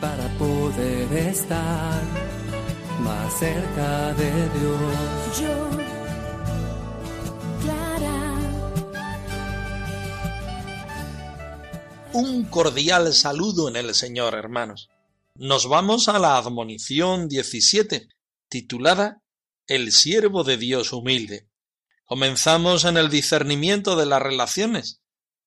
Para 0.00 0.28
poder 0.38 1.12
estar 1.12 2.02
más 3.00 3.38
cerca 3.38 4.12
de 4.14 4.30
Dios. 4.58 5.40
Yo, 5.40 5.70
Clara, 7.62 8.34
Un 12.12 12.44
cordial 12.46 13.12
saludo 13.12 13.68
en 13.68 13.76
el 13.76 13.94
Señor, 13.94 14.34
hermanos. 14.34 14.90
Nos 15.36 15.68
vamos 15.68 16.08
a 16.08 16.18
la 16.18 16.38
admonición 16.38 17.28
17, 17.28 18.08
titulada 18.48 19.22
El 19.66 19.92
siervo 19.92 20.42
de 20.44 20.56
Dios 20.56 20.92
humilde. 20.92 21.48
Comenzamos 22.04 22.84
en 22.84 22.96
el 22.96 23.08
discernimiento 23.10 23.96
de 23.96 24.06
las 24.06 24.20
relaciones. 24.20 25.01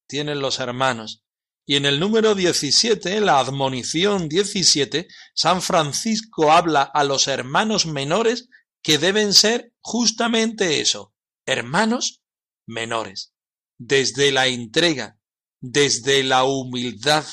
Tienen 0.08 0.40
los 0.40 0.60
hermanos. 0.60 1.24
Y 1.68 1.78
en 1.78 1.86
el 1.86 2.00
número 2.00 2.36
17, 2.36 3.20
la 3.22 3.40
admonición 3.40 4.30
17, 4.30 5.08
San 5.34 5.62
Francisco 5.62 6.52
habla 6.52 6.84
a 6.84 7.04
los 7.04 7.28
hermanos 7.28 7.88
menores 7.88 8.50
que 8.84 9.00
deben 9.00 9.34
ser 9.34 9.74
justamente 9.82 10.80
eso, 10.80 11.14
hermanos 11.48 12.22
menores. 12.68 13.34
Desde 13.80 14.32
la 14.32 14.48
entrega, 14.48 15.18
desde 15.60 16.24
la 16.24 16.44
humildad, 16.44 17.26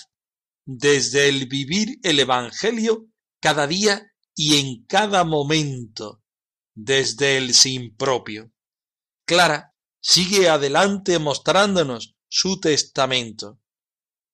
desde 0.65 1.28
el 1.28 1.47
vivir 1.47 1.98
el 2.03 2.20
Evangelio 2.20 3.06
cada 3.39 3.67
día 3.67 4.12
y 4.34 4.56
en 4.56 4.87
cada 4.87 5.25
momento, 5.25 6.23
desde 6.75 7.37
el 7.37 7.53
sin 7.53 7.95
propio. 7.97 8.50
Clara 9.27 9.75
sigue 10.00 10.48
adelante 10.48 11.19
mostrándonos 11.19 12.17
su 12.34 12.61
testamento, 12.61 13.61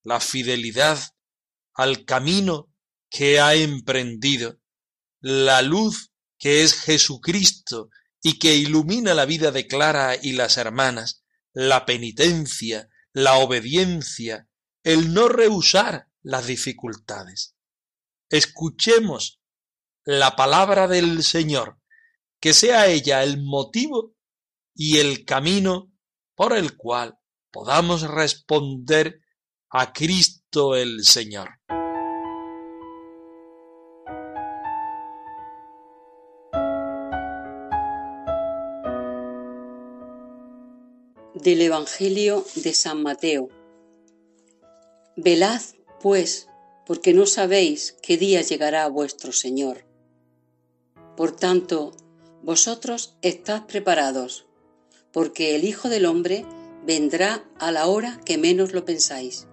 la 0.05 0.21
fidelidad 0.21 1.01
al 1.75 2.05
camino 2.05 2.73
que 3.11 3.41
ha 3.41 3.57
emprendido, 3.57 4.61
la 5.19 5.63
luz 5.63 6.13
que 6.39 6.63
es 6.63 6.81
Jesucristo 6.81 7.91
y 8.23 8.39
que 8.39 8.55
ilumina 8.55 9.15
la 9.15 9.25
vida 9.25 9.51
de 9.51 9.67
Clara 9.67 10.15
y 10.15 10.31
las 10.31 10.59
hermanas, 10.59 11.25
la 11.53 11.87
penitencia, 11.87 12.89
la 13.13 13.35
obediencia, 13.35 14.49
el 14.85 15.13
no 15.13 15.29
rehusar 15.29 16.07
las 16.23 16.47
dificultades. 16.47 17.57
Escuchemos 18.31 19.41
la 20.05 20.37
palabra 20.37 20.87
del 20.87 21.25
Señor, 21.25 21.81
que 22.39 22.55
sea 22.55 22.87
ella 22.87 23.25
el 23.25 23.43
motivo 23.43 24.15
y 24.73 24.99
el 24.99 25.25
camino 25.25 25.93
por 26.37 26.57
el 26.57 26.77
cual 26.77 27.18
podamos 27.51 28.03
responder 28.03 29.21
a 29.71 29.93
Cristo 29.93 30.75
el 30.75 31.05
Señor. 31.05 31.49
Del 41.35 41.61
Evangelio 41.61 42.45
de 42.57 42.75
San 42.75 43.03
Mateo. 43.03 43.49
Velad, 45.17 45.63
pues, 46.01 46.49
porque 46.85 47.13
no 47.15 47.27
sabéis 47.27 47.97
qué 48.03 48.17
día 48.17 48.43
llegará 48.43 48.89
vuestro 48.89 49.33
Señor. 49.33 49.85
Por 51.17 51.35
tanto, 51.35 51.93
vosotros 52.43 53.17
estad 53.23 53.67
preparados, 53.67 54.47
porque 55.13 55.55
el 55.55 55.65
Hijo 55.65 55.89
del 55.89 56.07
Hombre 56.07 56.45
vendrá 56.85 57.45
a 57.59 57.73
la 57.73 57.87
hora 57.87 58.21
que 58.25 58.39
menos 58.39 58.73
lo 58.73 58.85
pensáis. 58.85 59.47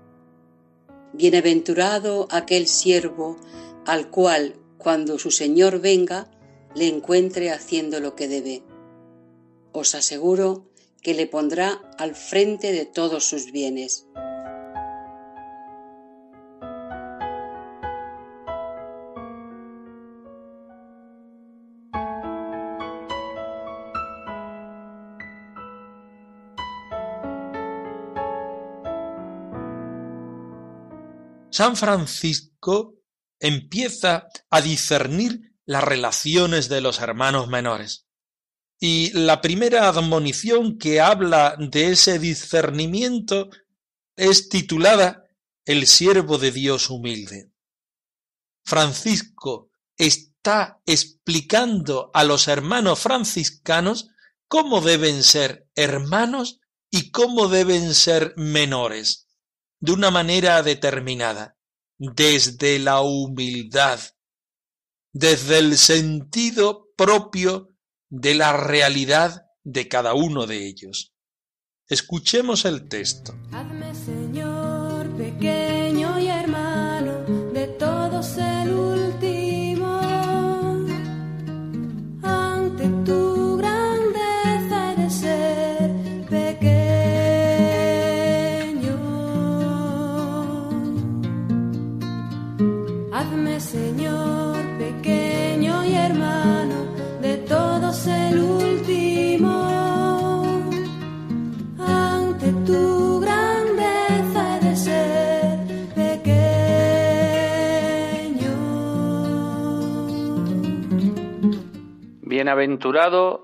Bienaventurado 1.14 2.28
aquel 2.32 2.68
siervo 2.68 3.38
al 3.86 4.10
cual, 4.10 4.56
cuando 4.78 5.20
su 5.20 5.32
Señor 5.32 5.80
venga, 5.80 6.30
le 6.76 6.88
encuentre 6.88 7.52
haciendo 7.52 8.00
lo 8.00 8.16
que 8.16 8.28
debe. 8.28 8.64
Os 9.72 9.96
aseguro 9.96 10.66
que 11.02 11.14
le 11.14 11.28
pondrá 11.28 11.82
al 11.98 12.16
frente 12.16 12.72
de 12.72 12.86
todos 12.86 13.26
sus 13.26 13.52
bienes. 13.52 14.08
San 31.56 31.78
Francisco 31.78 32.96
empieza 33.40 34.28
a 34.50 34.60
discernir 34.60 35.54
las 35.66 35.86
relaciones 35.86 36.68
de 36.68 36.82
los 36.82 37.00
hermanos 37.00 37.48
menores. 37.48 38.08
Y 38.78 39.12
la 39.12 39.40
primera 39.40 39.88
admonición 39.88 40.78
que 40.78 41.00
habla 41.00 41.56
de 41.58 41.92
ese 41.92 42.20
discernimiento 42.20 43.52
es 44.18 44.50
titulada 44.50 45.30
El 45.64 45.88
siervo 45.88 46.38
de 46.40 46.52
Dios 46.52 46.90
humilde. 46.90 47.54
Francisco 48.66 49.70
está 49.98 50.82
explicando 50.86 52.12
a 52.14 52.26
los 52.26 52.50
hermanos 52.50 53.00
franciscanos 53.00 54.10
cómo 54.50 54.82
deben 54.82 55.24
ser 55.24 55.70
hermanos 55.74 56.60
y 56.92 57.12
cómo 57.12 57.48
deben 57.48 57.96
ser 57.96 58.34
menores, 58.36 59.25
de 59.80 59.92
una 59.92 60.12
manera 60.12 60.62
determinada, 60.64 61.58
desde 61.98 62.80
la 62.80 63.02
humildad, 63.02 64.00
desde 65.14 65.60
el 65.60 65.78
sentido 65.78 66.90
propio 66.98 67.76
de 68.10 68.36
la 68.36 68.54
realidad 68.54 69.46
de 69.64 69.88
cada 69.88 70.14
uno 70.14 70.46
de 70.46 70.68
ellos. 70.68 71.14
Escuchemos 71.88 72.66
el 72.66 72.88
texto. 72.88 73.36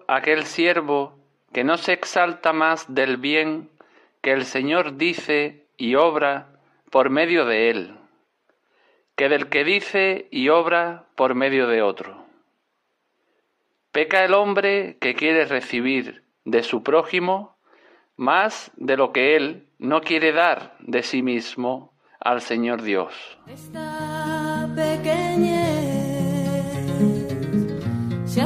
Aquel 0.08 0.46
siervo 0.46 1.18
que 1.54 1.64
no 1.64 1.78
se 1.78 1.94
exalta 1.94 2.54
más 2.54 2.94
del 2.94 3.18
bien 3.18 3.70
que 4.22 4.32
el 4.32 4.46
Señor 4.46 4.98
dice 4.98 5.68
y 5.78 5.96
obra 5.96 6.48
por 6.90 7.10
medio 7.10 7.46
de 7.46 7.70
él, 7.70 7.98
que 9.16 9.30
del 9.30 9.50
que 9.50 9.64
dice 9.64 10.28
y 10.32 10.50
obra 10.50 11.06
por 11.16 11.36
medio 11.36 11.68
de 11.68 11.82
otro. 11.82 12.26
Peca 13.92 14.24
el 14.24 14.34
hombre 14.34 14.98
que 15.00 15.14
quiere 15.14 15.46
recibir 15.46 16.24
de 16.46 16.64
su 16.64 16.82
prójimo 16.82 17.58
más 18.16 18.72
de 18.76 18.98
lo 18.98 19.12
que 19.12 19.36
él 19.36 19.68
no 19.80 20.02
quiere 20.02 20.32
dar 20.32 20.76
de 20.80 21.04
sí 21.04 21.22
mismo 21.22 21.94
al 22.20 22.42
Señor 22.42 22.82
Dios. 22.82 23.14
Esta 23.48 24.68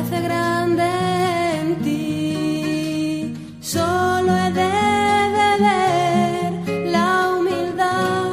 hace 0.06 0.22
grande 0.22 0.84
en 1.60 1.76
ti. 1.84 3.34
Solo 3.60 4.32
he 4.38 4.52
de 4.62 4.72
beber 5.40 6.52
la 6.92 7.10
humildad, 7.32 8.26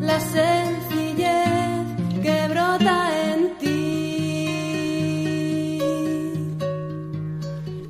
la 0.00 0.18
sencillez 0.20 1.84
que 2.22 2.48
brota 2.48 2.96
en 3.28 3.40
ti. 3.60 3.80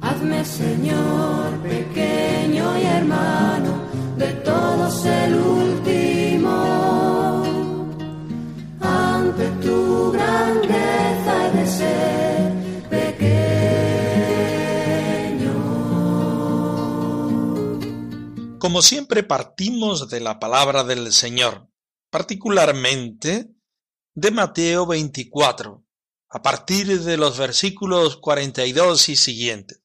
Hazme 0.01 0.45
Señor 0.45 1.47
pequeño 1.63 2.79
y 2.79 2.85
hermano 2.99 3.73
de 4.17 4.29
todos 4.51 5.05
el 5.05 5.35
último. 5.35 6.55
Ante 8.81 9.45
tu 9.65 10.13
grandeza 10.13 11.33
y 11.49 11.59
deseo. 11.59 12.26
Como 18.67 18.83
siempre 18.83 19.23
partimos 19.23 20.09
de 20.09 20.19
la 20.19 20.41
palabra 20.41 20.83
del 20.83 21.13
Señor, 21.13 21.71
particularmente 22.11 23.49
de 24.13 24.31
Mateo 24.33 24.87
24, 24.87 25.85
a 26.31 26.43
partir 26.43 27.01
de 27.01 27.17
los 27.17 27.39
versículos 27.39 28.17
42 28.17 29.09
y 29.09 29.15
siguientes. 29.15 29.83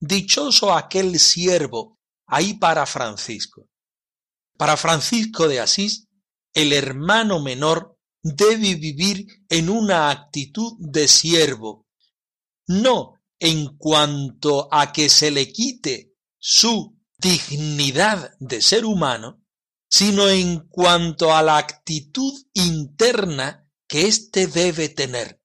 Dichoso 0.00 0.72
aquel 0.72 1.18
siervo, 1.18 1.98
ahí 2.26 2.54
para 2.54 2.86
Francisco. 2.86 3.68
Para 4.56 4.78
Francisco 4.78 5.46
de 5.46 5.60
Asís, 5.60 6.08
el 6.54 6.72
hermano 6.72 7.42
menor 7.42 7.98
debe 8.22 8.74
vivir 8.76 9.26
en 9.50 9.68
una 9.68 10.08
actitud 10.08 10.72
de 10.78 11.08
siervo, 11.08 11.86
no 12.68 13.20
en 13.38 13.76
cuanto 13.76 14.66
a 14.72 14.92
que 14.92 15.10
se 15.10 15.30
le 15.30 15.52
quite 15.52 16.14
su 16.38 16.93
dignidad 17.18 18.34
de 18.38 18.60
ser 18.60 18.84
humano, 18.84 19.42
sino 19.88 20.28
en 20.28 20.66
cuanto 20.68 21.34
a 21.34 21.42
la 21.42 21.56
actitud 21.56 22.34
interna 22.52 23.68
que 23.86 24.06
éste 24.06 24.46
debe 24.46 24.88
tener. 24.88 25.40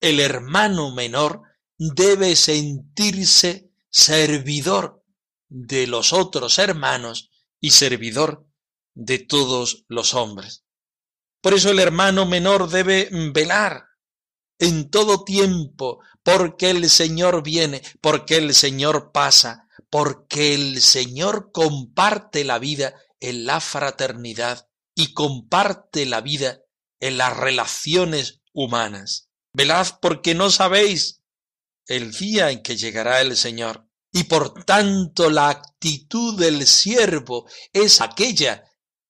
El 0.00 0.20
hermano 0.20 0.94
menor 0.94 1.42
debe 1.78 2.36
sentirse 2.36 3.70
servidor 3.90 5.04
de 5.48 5.86
los 5.86 6.12
otros 6.12 6.58
hermanos 6.58 7.30
y 7.60 7.70
servidor 7.70 8.46
de 8.94 9.18
todos 9.18 9.84
los 9.88 10.14
hombres. 10.14 10.64
Por 11.40 11.54
eso 11.54 11.70
el 11.70 11.78
hermano 11.78 12.26
menor 12.26 12.68
debe 12.68 13.08
velar 13.32 13.84
en 14.58 14.90
todo 14.90 15.24
tiempo 15.24 16.00
porque 16.22 16.70
el 16.70 16.88
Señor 16.88 17.42
viene, 17.42 17.82
porque 18.00 18.36
el 18.36 18.54
Señor 18.54 19.12
pasa, 19.12 19.63
porque 19.94 20.54
el 20.54 20.82
Señor 20.82 21.52
comparte 21.52 22.42
la 22.42 22.58
vida 22.58 23.00
en 23.20 23.46
la 23.46 23.60
fraternidad 23.60 24.68
y 24.92 25.12
comparte 25.12 26.04
la 26.04 26.20
vida 26.20 26.62
en 26.98 27.16
las 27.16 27.36
relaciones 27.36 28.40
humanas. 28.52 29.28
Velad 29.52 29.86
porque 30.02 30.34
no 30.34 30.50
sabéis 30.50 31.22
el 31.86 32.10
día 32.10 32.50
en 32.50 32.64
que 32.64 32.76
llegará 32.76 33.20
el 33.20 33.36
Señor. 33.36 33.88
Y 34.12 34.24
por 34.24 34.64
tanto 34.64 35.30
la 35.30 35.48
actitud 35.48 36.40
del 36.40 36.66
siervo 36.66 37.48
es 37.72 38.00
aquella 38.00 38.64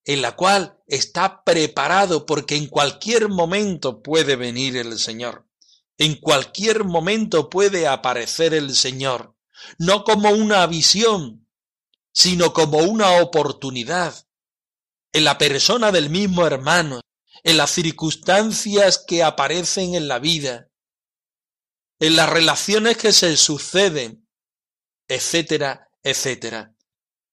en 0.05 0.21
la 0.21 0.37
cual 0.37 0.83
está 0.87 1.45
preparado 1.45 2.27
porque 2.27 2.57
en 2.57 2.67
cualquier 2.67 3.31
momento 3.31 4.03
puede 4.03 4.37
venir 4.37 4.77
el 4.77 4.99
Señor. 4.99 5.49
En 5.97 6.17
cualquier 6.17 6.85
momento 6.85 7.49
puede 7.49 7.89
aparecer 7.89 8.53
el 8.53 8.75
Señor, 8.75 9.34
no 9.79 10.05
como 10.05 10.31
una 10.31 10.67
visión, 10.67 11.49
sino 12.13 12.53
como 12.53 12.79
una 12.79 13.21
oportunidad, 13.21 14.27
en 15.13 15.25
la 15.25 15.39
persona 15.39 15.93
del 15.93 16.11
mismo 16.11 16.47
hermano, 16.47 17.01
en 17.43 17.57
las 17.57 17.71
circunstancias 17.71 19.05
que 19.07 19.23
aparecen 19.23 19.95
en 19.95 20.09
la 20.09 20.19
vida, 20.19 20.69
en 22.01 22.17
las 22.17 22.29
relaciones 22.29 22.97
que 22.97 23.13
se 23.13 23.37
suceden, 23.37 24.29
etcétera, 25.09 25.89
etcétera. 26.03 26.75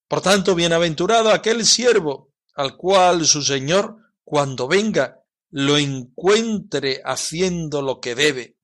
Por 0.08 0.22
tanto, 0.22 0.56
bienaventurado 0.56 1.32
aquel 1.32 1.66
siervo 1.66 2.34
al 2.56 2.76
cual 2.76 3.26
su 3.26 3.42
Señor, 3.42 3.98
cuando 4.24 4.68
venga, 4.68 5.24
lo 5.50 5.78
encuentre 5.78 7.02
haciendo 7.04 7.82
lo 7.82 8.00
que 8.00 8.16
debe, 8.16 8.58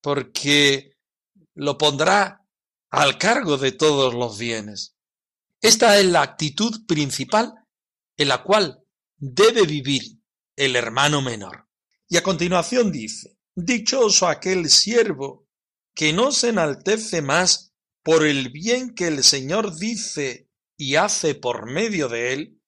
porque 0.00 0.96
lo 1.54 1.78
pondrá 1.78 2.39
al 2.90 3.18
cargo 3.18 3.56
de 3.56 3.72
todos 3.72 4.14
los 4.14 4.38
bienes. 4.38 4.96
Esta 5.60 5.98
es 5.98 6.06
la 6.06 6.22
actitud 6.22 6.86
principal 6.86 7.54
en 8.16 8.28
la 8.28 8.42
cual 8.42 8.82
debe 9.16 9.62
vivir 9.62 10.02
el 10.56 10.76
hermano 10.76 11.22
menor. 11.22 11.68
Y 12.08 12.16
a 12.16 12.22
continuación 12.22 12.90
dice, 12.90 13.36
Dichoso 13.54 14.26
aquel 14.28 14.70
siervo 14.70 15.46
que 15.94 16.12
no 16.12 16.32
se 16.32 16.48
enaltece 16.48 17.22
más 17.22 17.72
por 18.02 18.26
el 18.26 18.50
bien 18.50 18.94
que 18.94 19.08
el 19.08 19.22
Señor 19.22 19.76
dice 19.76 20.48
y 20.76 20.96
hace 20.96 21.34
por 21.34 21.70
medio 21.70 22.08
de 22.08 22.32
él, 22.32 22.60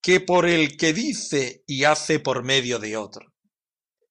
que 0.00 0.20
por 0.20 0.46
el 0.46 0.76
que 0.76 0.92
dice 0.92 1.62
y 1.66 1.84
hace 1.84 2.18
por 2.18 2.42
medio 2.42 2.78
de 2.78 2.96
otro. 2.96 3.34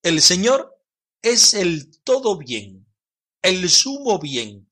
El 0.04 0.22
Señor 0.22 0.76
es 1.22 1.54
el 1.54 2.00
todo 2.04 2.38
bien, 2.38 2.86
el 3.42 3.70
sumo 3.70 4.20
bien, 4.20 4.67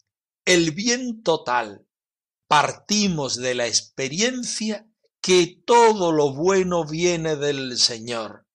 el 0.45 0.71
bien 0.71 1.23
total. 1.23 1.87
Partimos 2.47 3.35
de 3.35 3.55
la 3.55 3.67
experiencia 3.67 4.87
que 5.19 5.59
todo 5.65 6.11
lo 6.11 6.33
bueno 6.33 6.85
viene 6.85 7.35
del 7.35 7.79
Señor, 7.79 8.45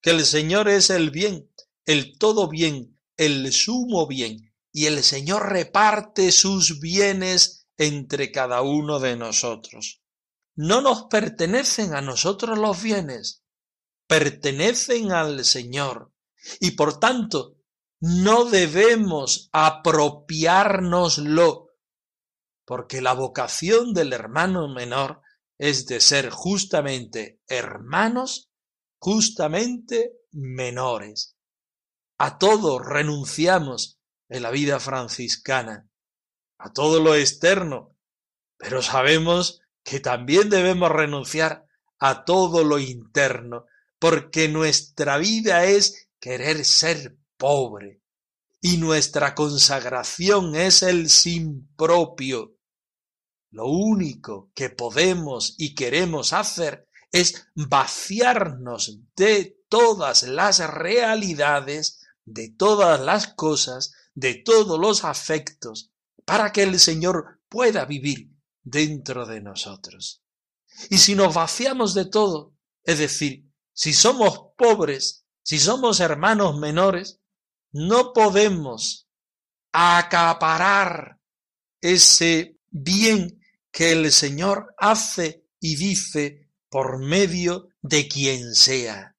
que 0.00 0.10
el 0.10 0.24
Señor 0.24 0.68
es 0.68 0.90
el 0.90 1.10
bien, 1.10 1.50
el 1.84 2.16
todo 2.16 2.48
bien, 2.48 3.00
el 3.16 3.52
sumo 3.52 4.06
bien, 4.06 4.54
y 4.72 4.86
el 4.86 5.02
Señor 5.02 5.50
reparte 5.50 6.30
sus 6.30 6.78
bienes 6.78 7.66
entre 7.76 8.30
cada 8.30 8.62
uno 8.62 9.00
de 9.00 9.16
nosotros. 9.16 10.00
No 10.54 10.80
nos 10.80 11.06
pertenecen 11.06 11.94
a 11.94 12.00
nosotros 12.00 12.56
los 12.56 12.80
bienes, 12.80 13.42
pertenecen 14.06 15.10
al 15.10 15.44
Señor, 15.44 16.12
y 16.60 16.72
por 16.72 17.00
tanto 17.00 17.56
no 18.02 18.44
debemos 18.46 19.48
apropiárnoslo, 19.52 21.68
porque 22.64 23.00
la 23.00 23.12
vocación 23.12 23.94
del 23.94 24.12
hermano 24.12 24.66
menor 24.66 25.20
es 25.56 25.86
de 25.86 26.00
ser 26.00 26.30
justamente 26.30 27.40
hermanos, 27.46 28.50
justamente 28.98 30.14
menores. 30.32 31.36
A 32.18 32.38
todo 32.38 32.80
renunciamos 32.80 34.00
en 34.28 34.42
la 34.42 34.50
vida 34.50 34.80
franciscana, 34.80 35.88
a 36.58 36.72
todo 36.72 36.98
lo 36.98 37.14
externo, 37.14 37.94
pero 38.56 38.82
sabemos 38.82 39.60
que 39.84 40.00
también 40.00 40.50
debemos 40.50 40.90
renunciar 40.90 41.68
a 42.00 42.24
todo 42.24 42.64
lo 42.64 42.80
interno, 42.80 43.66
porque 44.00 44.48
nuestra 44.48 45.18
vida 45.18 45.66
es 45.66 46.08
querer 46.18 46.64
ser 46.64 47.21
pobre 47.42 48.00
y 48.60 48.76
nuestra 48.76 49.34
consagración 49.34 50.54
es 50.54 50.84
el 50.84 51.10
sin 51.10 51.74
propio. 51.74 52.56
Lo 53.50 53.66
único 53.66 54.52
que 54.54 54.70
podemos 54.70 55.56
y 55.58 55.74
queremos 55.74 56.32
hacer 56.32 56.88
es 57.10 57.48
vaciarnos 57.56 59.00
de 59.16 59.58
todas 59.68 60.22
las 60.22 60.60
realidades, 60.60 62.06
de 62.24 62.50
todas 62.50 63.00
las 63.00 63.34
cosas, 63.34 63.92
de 64.14 64.34
todos 64.34 64.78
los 64.78 65.02
afectos, 65.02 65.90
para 66.24 66.52
que 66.52 66.62
el 66.62 66.78
Señor 66.78 67.40
pueda 67.48 67.84
vivir 67.86 68.30
dentro 68.62 69.26
de 69.26 69.40
nosotros. 69.40 70.22
Y 70.90 70.98
si 70.98 71.16
nos 71.16 71.34
vaciamos 71.34 71.92
de 71.94 72.04
todo, 72.04 72.54
es 72.84 73.00
decir, 73.00 73.50
si 73.72 73.94
somos 73.94 74.52
pobres, 74.56 75.26
si 75.42 75.58
somos 75.58 75.98
hermanos 75.98 76.56
menores, 76.56 77.18
no 77.72 78.12
podemos 78.12 79.08
acaparar 79.72 81.18
ese 81.80 82.58
bien 82.70 83.40
que 83.70 83.92
el 83.92 84.12
Señor 84.12 84.74
hace 84.78 85.46
y 85.58 85.76
dice 85.76 86.48
por 86.68 86.98
medio 86.98 87.68
de 87.80 88.08
quien 88.08 88.54
sea. 88.54 89.16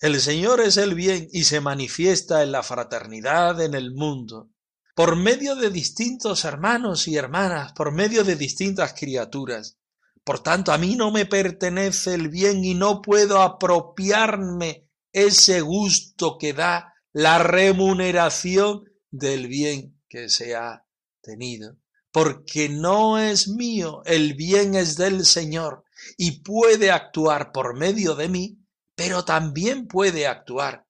El 0.00 0.20
Señor 0.20 0.60
es 0.60 0.76
el 0.76 0.94
bien 0.94 1.28
y 1.32 1.44
se 1.44 1.60
manifiesta 1.60 2.42
en 2.42 2.52
la 2.52 2.62
fraternidad 2.62 3.60
en 3.60 3.74
el 3.74 3.92
mundo, 3.92 4.50
por 4.94 5.16
medio 5.16 5.56
de 5.56 5.70
distintos 5.70 6.44
hermanos 6.44 7.08
y 7.08 7.16
hermanas, 7.16 7.72
por 7.72 7.92
medio 7.92 8.22
de 8.22 8.36
distintas 8.36 8.94
criaturas. 8.94 9.78
Por 10.22 10.40
tanto, 10.40 10.72
a 10.72 10.78
mí 10.78 10.96
no 10.96 11.10
me 11.10 11.26
pertenece 11.26 12.14
el 12.14 12.28
bien 12.28 12.64
y 12.64 12.74
no 12.74 13.00
puedo 13.00 13.40
apropiarme 13.40 14.88
ese 15.12 15.60
gusto 15.60 16.36
que 16.38 16.52
da 16.52 16.95
la 17.16 17.38
remuneración 17.38 18.84
del 19.10 19.48
bien 19.48 19.98
que 20.06 20.28
se 20.28 20.54
ha 20.54 20.84
tenido. 21.22 21.78
Porque 22.12 22.68
no 22.68 23.16
es 23.18 23.48
mío, 23.48 24.02
el 24.04 24.34
bien 24.34 24.74
es 24.74 24.98
del 24.98 25.24
Señor 25.24 25.84
y 26.18 26.42
puede 26.42 26.90
actuar 26.90 27.52
por 27.52 27.74
medio 27.74 28.16
de 28.16 28.28
mí, 28.28 28.58
pero 28.94 29.24
también 29.24 29.86
puede 29.86 30.26
actuar 30.26 30.84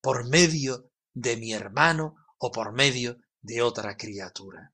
por 0.00 0.28
medio 0.28 0.90
de 1.14 1.36
mi 1.36 1.52
hermano 1.52 2.16
o 2.38 2.50
por 2.50 2.72
medio 2.72 3.18
de 3.40 3.62
otra 3.62 3.96
criatura. 3.96 4.72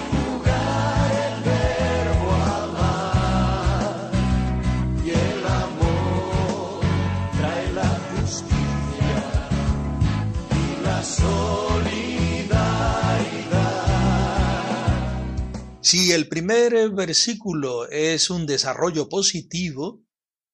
Si 15.89 16.12
el 16.12 16.27
primer 16.27 16.91
versículo 16.91 17.89
es 17.89 18.29
un 18.29 18.46
desarrollo 18.46 19.10
positivo 19.10 20.03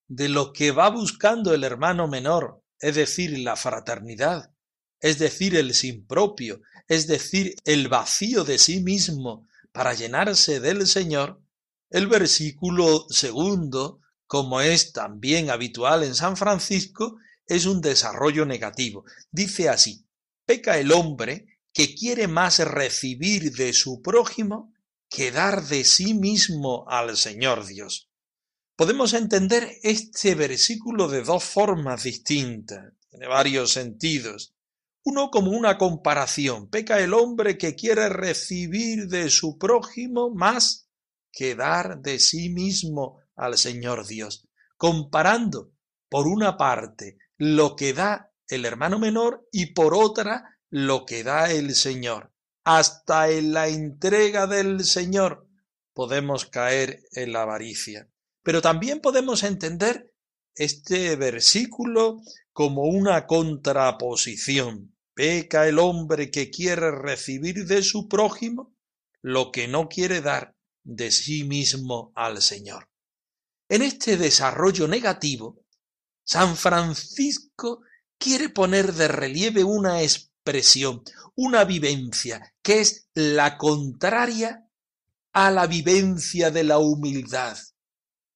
de 0.08 0.30
lo 0.30 0.54
que 0.54 0.72
va 0.72 0.89
buscando 0.89 1.54
el 1.54 1.65
hermano 1.65 2.08
menor, 2.08 2.63
es 2.80 2.96
decir, 2.96 3.38
la 3.39 3.58
fraternidad, 3.58 4.54
es 5.01 5.20
decir, 5.20 5.58
el 5.58 5.74
sin 5.74 6.08
propio, 6.08 6.62
es 6.88 7.08
decir, 7.08 7.54
el 7.65 7.89
vacío 7.89 8.46
de 8.46 8.58
sí 8.58 8.80
mismo 8.80 9.46
para 9.74 9.94
llenarse 9.94 10.62
del 10.62 10.88
Señor, 10.88 11.42
el 11.89 12.08
versículo 12.08 13.06
segundo, 13.10 14.00
como 14.27 14.62
es 14.62 14.94
también 14.94 15.50
habitual 15.50 16.06
en 16.06 16.15
San 16.15 16.38
Francisco, 16.38 17.18
es 17.46 17.65
un 17.65 17.82
desarrollo 17.82 18.46
negativo. 18.46 19.04
Dice 19.32 19.68
así, 19.68 20.08
peca 20.46 20.80
el 20.80 20.94
hombre 20.94 21.60
que 21.74 21.94
quiere 21.94 22.30
más 22.30 22.60
recibir 22.60 23.51
de 23.51 23.74
su 23.74 24.01
prójimo 24.01 24.72
que 25.15 25.31
dar 25.31 25.63
de 25.63 25.86
sí 25.86 26.13
mismo 26.13 26.84
al 26.89 27.15
Señor 27.15 27.65
Dios. 27.65 28.12
Podemos 28.75 29.13
entender 29.13 29.77
este 29.81 30.36
versículo 30.36 31.07
de 31.07 31.24
dos 31.24 31.41
formas 31.45 32.03
distintas, 32.03 32.91
tiene 33.10 33.25
varios 33.25 33.72
sentidos. 33.72 34.53
Uno 35.05 35.31
como 35.31 35.51
una 35.51 35.77
comparación, 35.77 36.69
peca 36.69 37.00
el 37.00 37.13
hombre 37.13 37.57
que 37.57 37.75
quiere 37.75 38.10
recibir 38.10 39.07
de 39.07 39.29
su 39.29 39.57
prójimo 39.57 40.31
más 40.36 40.89
que 41.31 41.55
dar 41.55 42.01
de 42.01 42.19
sí 42.19 42.50
mismo 42.50 43.22
al 43.38 43.57
Señor 43.57 44.05
Dios, 44.05 44.50
comparando 44.75 45.72
por 46.10 46.27
una 46.27 46.57
parte 46.57 47.19
lo 47.38 47.77
que 47.77 47.93
da 47.93 48.34
el 48.50 48.65
hermano 48.65 49.00
menor 49.00 49.48
y 49.50 49.67
por 49.67 49.93
otra 49.93 50.60
lo 50.69 51.05
que 51.05 51.24
da 51.24 51.50
el 51.53 51.74
Señor. 51.74 52.35
Hasta 52.65 53.29
en 53.29 53.53
la 53.53 53.67
entrega 53.67 54.48
del 54.48 54.84
Señor 54.86 55.48
podemos 55.93 56.48
caer 56.48 57.03
en 57.12 57.31
la 57.31 57.43
avaricia. 57.43 58.10
Pero 58.41 58.60
también 58.62 59.01
podemos 59.01 59.43
entender 59.43 60.12
este 60.55 61.15
versículo 61.15 62.22
como 62.53 62.84
una 62.84 63.27
contraposición. 63.27 64.95
Peca 65.13 65.67
el 65.67 65.77
hombre 65.77 66.31
que 66.31 66.50
quiere 66.50 66.89
recibir 66.89 67.67
de 67.67 67.84
su 67.84 68.07
prójimo 68.07 68.75
lo 69.22 69.51
que 69.51 69.67
no 69.67 69.88
quiere 69.88 70.22
dar 70.22 70.55
de 70.84 71.12
sí 71.12 71.43
mismo 71.43 72.12
al 72.15 72.41
Señor. 72.41 72.89
En 73.69 73.84
este 73.84 74.17
desarrollo 74.17 74.88
negativo, 74.88 75.63
San 76.24 76.57
Francisco 76.57 77.81
quiere 78.17 78.50
poner 78.50 78.93
de 78.93 79.07
relieve 79.07 79.63
una 79.63 80.01
una 81.35 81.65
vivencia, 81.65 82.53
que 82.61 82.81
es 82.81 83.09
la 83.13 83.57
contraria 83.57 84.69
a 85.33 85.51
la 85.51 85.67
vivencia 85.67 86.51
de 86.51 86.63
la 86.63 86.77
humildad. 86.77 87.57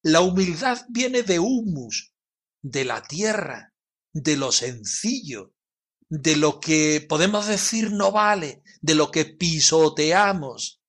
La 0.03 0.21
humildad 0.21 0.85
viene 0.89 1.23
de 1.23 1.39
humus, 1.39 2.13
de 2.61 2.85
la 2.85 3.01
tierra, 3.01 3.73
de 4.11 4.37
lo 4.37 4.51
sencillo, 4.51 5.53
de 6.09 6.35
lo 6.35 6.59
que 6.59 7.05
podemos 7.07 7.47
decir 7.47 7.91
no 7.91 8.11
vale, 8.11 8.63
de 8.81 8.95
lo 8.95 9.11
que 9.11 9.25
pisoteamos. 9.25 10.81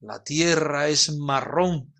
La 0.00 0.22
tierra 0.24 0.88
es 0.88 1.12
marrón, 1.12 1.94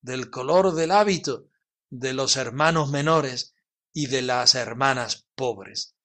del 0.00 0.30
color 0.30 0.74
del 0.74 0.92
hábito 0.92 1.48
de 1.90 2.12
los 2.12 2.36
hermanos 2.36 2.90
menores 2.90 3.54
y 3.92 4.06
de 4.06 4.22
las 4.22 4.54
hermanas 4.54 5.26
pobres. 5.34 5.95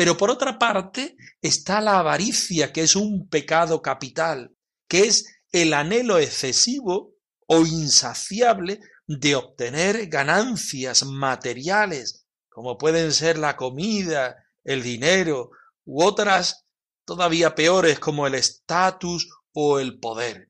Pero 0.00 0.16
por 0.16 0.30
otra 0.30 0.58
parte 0.58 1.14
está 1.42 1.82
la 1.82 1.98
avaricia, 1.98 2.72
que 2.72 2.84
es 2.84 2.96
un 2.96 3.28
pecado 3.28 3.82
capital, 3.82 4.56
que 4.88 5.00
es 5.00 5.26
el 5.52 5.74
anhelo 5.74 6.18
excesivo 6.18 7.16
o 7.46 7.66
insaciable 7.66 8.80
de 9.06 9.34
obtener 9.34 10.06
ganancias 10.06 11.04
materiales, 11.04 12.24
como 12.48 12.78
pueden 12.78 13.12
ser 13.12 13.36
la 13.36 13.58
comida, 13.58 14.36
el 14.64 14.82
dinero 14.82 15.50
u 15.84 16.02
otras 16.02 16.64
todavía 17.04 17.54
peores 17.54 17.98
como 17.98 18.26
el 18.26 18.36
estatus 18.36 19.28
o 19.52 19.80
el 19.80 19.98
poder. 19.98 20.48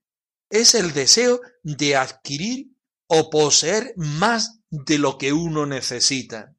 Es 0.49 0.76
el 0.76 0.92
deseo 0.92 1.40
de 1.64 1.97
adquirir 1.97 2.69
o 3.09 3.30
poseer 3.30 3.95
más 3.97 4.61
de 4.71 4.99
lo 4.99 5.19
que 5.19 5.33
uno 5.33 5.66
necesita. 5.66 6.54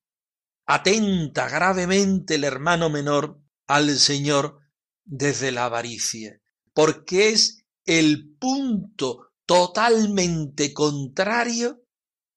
Atenta 0.66 1.50
gravemente 1.50 2.36
el 2.36 2.44
hermano 2.44 2.90
menor 2.90 3.42
al 3.68 3.98
Señor 3.98 4.60
desde 5.04 5.52
la 5.52 5.66
avaricia, 5.66 6.40
porque 6.74 7.30
es 7.30 7.66
el 7.86 8.36
punto 8.40 9.32
totalmente 9.46 10.74
contrario 10.74 11.84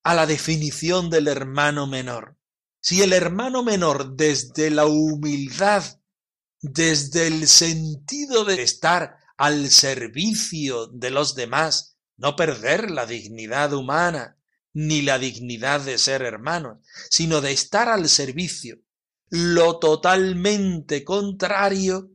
a 0.02 0.14
la 0.14 0.26
definición 0.26 1.10
del 1.10 1.28
hermano 1.28 1.86
menor. 1.86 2.36
Si 2.80 3.02
el 3.02 3.12
hermano 3.12 3.62
menor 3.62 4.16
desde 4.16 4.70
la 4.70 4.86
humildad, 4.86 5.84
desde 6.60 7.26
el 7.26 7.48
sentido 7.48 8.44
de 8.44 8.62
estar 8.62 9.16
al 9.36 9.70
servicio 9.70 10.88
de 10.88 11.10
los 11.10 11.34
demás, 11.34 11.96
no 12.16 12.36
perder 12.36 12.90
la 12.90 13.06
dignidad 13.06 13.72
humana, 13.72 14.38
ni 14.74 15.02
la 15.02 15.18
dignidad 15.18 15.80
de 15.80 15.98
ser 15.98 16.22
hermanos, 16.22 16.78
sino 17.08 17.40
de 17.40 17.52
estar 17.52 17.88
al 17.88 18.08
servicio. 18.08 18.80
Lo 19.30 19.78
totalmente 19.78 21.04
contrario 21.04 22.10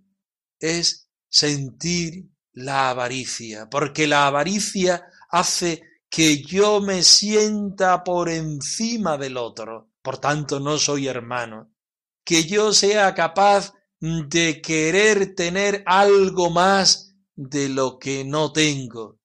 es 0.59 1.09
sentir 1.29 2.29
la 2.53 2.89
avaricia, 2.89 3.69
porque 3.69 4.07
la 4.07 4.27
avaricia 4.27 5.05
hace 5.29 5.81
que 6.09 6.41
yo 6.43 6.81
me 6.81 7.03
sienta 7.03 8.03
por 8.03 8.29
encima 8.29 9.17
del 9.17 9.37
otro, 9.37 9.91
por 10.01 10.17
tanto 10.17 10.59
no 10.59 10.77
soy 10.77 11.07
hermano, 11.07 11.71
que 12.25 12.43
yo 12.43 12.73
sea 12.73 13.13
capaz 13.13 13.73
de 13.99 14.61
querer 14.61 15.35
tener 15.35 15.83
algo 15.85 16.49
más 16.49 17.15
de 17.35 17.69
lo 17.69 17.99
que 17.99 18.25
no 18.25 18.51
tengo, 18.51 19.19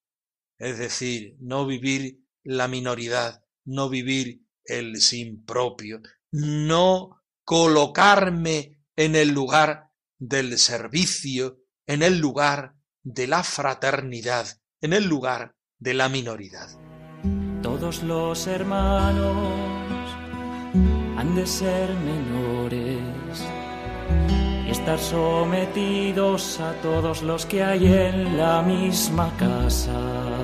es 0.58 0.78
decir, 0.78 1.36
no 1.40 1.66
vivir 1.66 2.23
la 2.44 2.68
minoridad, 2.68 3.42
no 3.64 3.88
vivir 3.88 4.42
el 4.64 5.00
sin 5.00 5.44
propio, 5.44 6.00
no 6.30 7.22
colocarme 7.44 8.78
en 8.96 9.16
el 9.16 9.30
lugar 9.30 9.90
del 10.18 10.58
servicio, 10.58 11.58
en 11.86 12.02
el 12.02 12.18
lugar 12.18 12.76
de 13.02 13.26
la 13.26 13.42
fraternidad, 13.42 14.46
en 14.80 14.92
el 14.92 15.04
lugar 15.04 15.56
de 15.78 15.94
la 15.94 16.08
minoridad. 16.08 16.68
Todos 17.62 18.02
los 18.02 18.46
hermanos 18.46 19.34
han 21.16 21.34
de 21.34 21.46
ser 21.46 21.90
menores 21.94 23.00
y 24.66 24.70
estar 24.70 24.98
sometidos 24.98 26.60
a 26.60 26.72
todos 26.82 27.22
los 27.22 27.46
que 27.46 27.62
hay 27.62 27.86
en 27.86 28.36
la 28.36 28.62
misma 28.62 29.34
casa. 29.38 30.43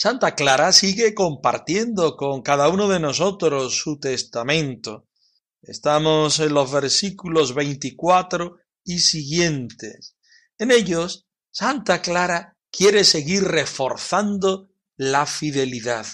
Santa 0.00 0.36
Clara 0.36 0.72
sigue 0.72 1.12
compartiendo 1.14 2.16
con 2.16 2.42
cada 2.42 2.68
uno 2.68 2.88
de 2.88 3.00
nosotros 3.00 3.74
su 3.76 3.98
testamento. 3.98 5.08
Estamos 5.60 6.38
en 6.38 6.54
los 6.54 6.70
versículos 6.70 7.54
24 7.54 8.58
y 8.84 9.00
siguientes. 9.00 10.14
En 10.56 10.70
ellos, 10.70 11.26
Santa 11.50 12.00
Clara 12.00 12.56
quiere 12.70 13.02
seguir 13.02 13.42
reforzando 13.42 14.70
la 14.96 15.26
fidelidad, 15.26 16.06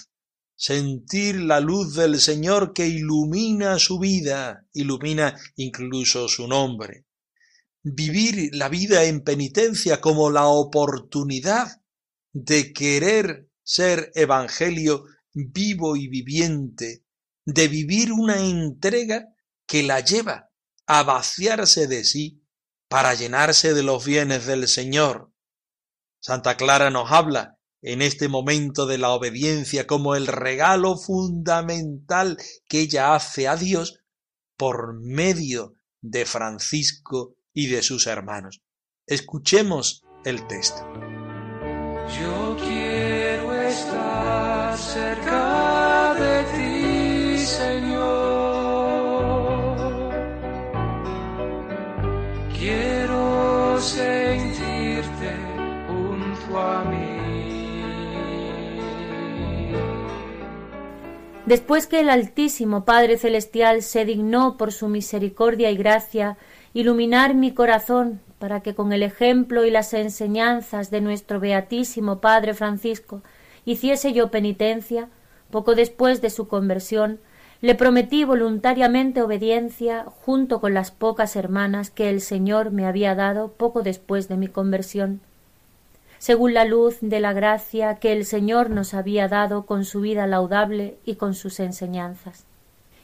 sentir 0.55 1.39
la 1.39 1.59
luz 1.59 1.93
del 1.93 2.19
Señor 2.19 2.73
que 2.73 2.87
ilumina 2.87 3.77
su 3.77 3.99
vida, 3.99 4.65
ilumina 4.73 5.39
incluso 5.57 6.27
su 6.27 6.47
nombre, 6.47 7.04
vivir 7.87 8.49
la 8.55 8.67
vida 8.67 9.03
en 9.03 9.21
penitencia 9.21 10.01
como 10.01 10.31
la 10.31 10.47
oportunidad 10.47 11.83
de 12.33 12.73
querer 12.73 13.47
ser 13.63 14.11
evangelio 14.15 15.05
vivo 15.33 15.95
y 15.95 16.07
viviente, 16.07 17.05
de 17.45 17.67
vivir 17.67 18.11
una 18.11 18.39
entrega 18.39 19.27
que 19.67 19.83
la 19.83 19.99
lleva 19.99 20.49
a 20.87 21.03
vaciarse 21.03 21.85
de 21.85 22.03
sí 22.03 22.41
para 22.89 23.13
llenarse 23.13 23.75
de 23.75 23.83
los 23.83 24.03
bienes 24.03 24.47
del 24.47 24.67
Señor. 24.67 25.31
Santa 26.19 26.57
Clara 26.57 26.89
nos 26.89 27.11
habla 27.11 27.59
en 27.83 28.01
este 28.01 28.27
momento 28.27 28.87
de 28.87 28.97
la 28.97 29.11
obediencia 29.11 29.85
como 29.85 30.15
el 30.15 30.25
regalo 30.25 30.97
fundamental 30.97 32.37
que 32.67 32.79
ella 32.79 33.13
hace 33.13 33.47
a 33.47 33.55
Dios 33.55 33.99
por 34.57 34.99
medio 34.99 35.75
de 36.01 36.25
Francisco 36.25 37.34
y 37.55 37.67
de 37.67 37.81
sus 37.81 38.05
hermanos. 38.05 38.61
Escuchemos 39.07 40.03
el 40.23 40.45
texto. 40.45 40.85
Yo 42.19 42.57
quiero 42.59 43.61
estar 43.61 44.77
cerca 44.77 46.13
de 46.19 46.43
ti, 46.53 47.37
Señor. 47.39 48.35
Quiero 52.59 53.81
sentirte 53.81 55.31
junto 55.87 56.59
a 56.59 56.83
mí. 56.83 57.15
Después 61.45 61.87
que 61.87 61.99
el 62.01 62.09
Altísimo 62.09 62.85
Padre 62.85 63.17
Celestial 63.17 63.81
se 63.83 64.03
dignó 64.03 64.57
por 64.57 64.71
su 64.71 64.87
misericordia 64.87 65.69
y 65.71 65.77
gracia 65.77 66.37
iluminar 66.75 67.33
mi 67.33 67.51
corazón 67.51 68.21
para 68.37 68.59
que 68.59 68.75
con 68.75 68.93
el 68.93 69.01
ejemplo 69.01 69.65
y 69.65 69.71
las 69.71 69.95
enseñanzas 69.95 70.91
de 70.91 71.01
nuestro 71.01 71.39
Beatísimo 71.39 72.19
Padre 72.19 72.53
Francisco 72.53 73.23
hiciese 73.65 74.13
yo 74.13 74.29
penitencia, 74.29 75.09
poco 75.49 75.73
después 75.73 76.21
de 76.21 76.29
su 76.29 76.47
conversión, 76.47 77.19
le 77.61 77.73
prometí 77.73 78.25
voluntariamente 78.25 79.23
obediencia 79.23 80.03
junto 80.03 80.61
con 80.61 80.75
las 80.75 80.91
pocas 80.91 81.35
hermanas 81.35 81.89
que 81.89 82.11
el 82.11 82.21
Señor 82.21 82.69
me 82.69 82.85
había 82.85 83.15
dado 83.15 83.47
poco 83.53 83.81
después 83.81 84.27
de 84.27 84.37
mi 84.37 84.49
conversión 84.49 85.21
según 86.25 86.55
la 86.55 86.65
luz 86.65 86.97
de 87.01 87.19
la 87.19 87.33
gracia 87.33 87.95
que 87.95 88.11
el 88.11 88.25
Señor 88.25 88.71
nos 88.71 88.95
había 88.95 89.27
dado 89.27 89.67
con 89.67 89.85
su 89.85 90.01
vida 90.01 90.25
laudable 90.25 90.97
y 91.05 91.15
con 91.17 91.35
sus 91.35 91.59
enseñanzas. 91.59 92.45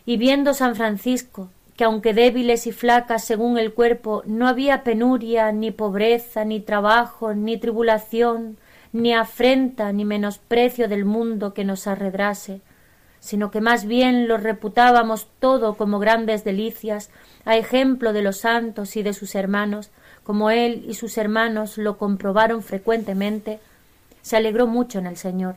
Y 0.08 0.18
viendo 0.18 0.56
San 0.56 0.76
Francisco 0.76 1.50
que 1.82 1.86
aunque 1.86 2.14
débiles 2.14 2.68
y 2.68 2.72
flacas 2.72 3.24
según 3.24 3.58
el 3.58 3.74
cuerpo, 3.74 4.22
no 4.28 4.48
había 4.48 4.84
penuria, 4.84 5.52
ni 5.52 5.72
pobreza, 5.72 6.46
ni 6.46 6.60
trabajo, 6.60 7.34
ni 7.34 7.58
tribulación, 7.58 8.58
ni 8.94 9.16
afrenta, 9.16 9.92
ni 9.92 10.06
menosprecio 10.06 10.88
del 10.88 11.06
mundo 11.06 11.56
que 11.56 11.66
nos 11.66 11.88
arredrase, 11.88 12.62
sino 13.20 13.50
que 13.50 13.62
más 13.62 13.86
bien 13.86 14.28
lo 14.28 14.38
reputábamos 14.38 15.26
todo 15.40 15.74
como 15.74 15.98
grandes 15.98 16.44
delicias, 16.44 17.10
a 17.46 17.58
ejemplo 17.58 18.14
de 18.14 18.22
los 18.22 18.38
santos 18.38 18.96
y 18.96 19.02
de 19.02 19.14
sus 19.14 19.34
hermanos, 19.34 19.90
como 20.24 20.52
él 20.52 20.86
y 20.88 20.94
sus 20.94 21.18
hermanos 21.18 21.80
lo 21.80 21.98
comprobaron 21.98 22.62
frecuentemente, 22.62 23.60
se 24.22 24.38
alegró 24.38 24.68
mucho 24.68 25.00
en 25.00 25.08
el 25.08 25.18
Señor. 25.18 25.56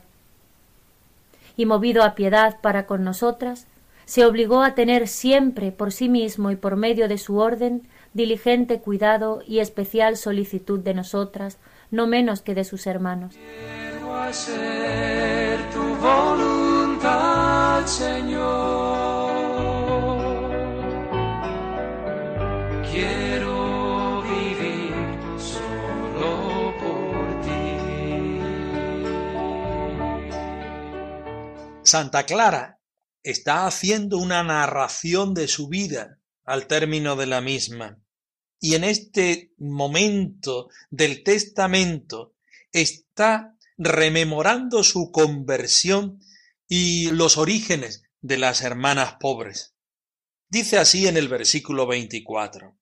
Y 1.55 1.67
movido 1.67 2.01
a 2.01 2.15
piedad 2.15 2.57
para 2.61 2.87
con 2.87 3.03
nosotras, 3.03 3.67
se 4.05 4.25
obligó 4.25 4.61
a 4.61 4.75
tener 4.75 5.07
siempre 5.07 5.71
por 5.71 5.91
sí 5.91 6.09
mismo 6.09 6.51
y 6.51 6.55
por 6.55 6.75
medio 6.75 7.07
de 7.07 7.17
su 7.17 7.37
orden 7.37 7.87
diligente 8.13 8.79
cuidado 8.79 9.41
y 9.45 9.59
especial 9.59 10.15
solicitud 10.15 10.79
de 10.79 10.93
nosotras, 10.93 11.57
no 11.91 12.07
menos 12.07 12.41
que 12.41 12.55
de 12.55 12.63
sus 12.63 12.87
hermanos. 12.87 13.35
tu 15.73 15.95
voluntad, 15.95 17.85
Señor. 17.85 19.05
Santa 31.85 32.23
Clara 32.23 32.74
está 33.25 33.65
haciendo 33.65 34.19
una 34.19 34.43
narración 34.43 35.33
de 35.33 35.47
su 35.47 35.67
vida 35.67 36.19
al 36.43 36.67
término 36.67 37.15
de 37.15 37.25
la 37.25 37.41
misma. 37.41 37.99
Y 38.59 38.75
en 38.75 38.83
este 38.83 39.51
momento 39.57 40.69
del 40.91 41.23
testamento 41.23 42.35
está 42.71 43.57
rememorando 43.77 44.83
su 44.83 45.11
conversión 45.11 46.21
y 46.67 47.09
los 47.11 47.37
orígenes 47.37 48.03
de 48.21 48.37
las 48.37 48.61
hermanas 48.61 49.15
pobres. 49.19 49.73
Dice 50.47 50.77
así 50.77 51.07
en 51.07 51.17
el 51.17 51.27
versículo 51.27 51.87
24. 51.87 52.77